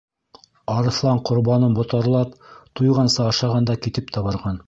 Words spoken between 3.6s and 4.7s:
да китеп тә барған.